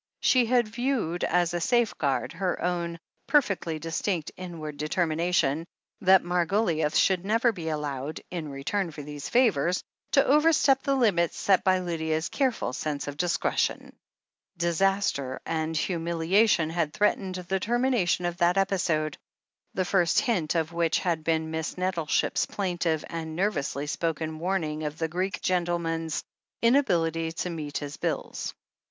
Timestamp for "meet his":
27.51-27.97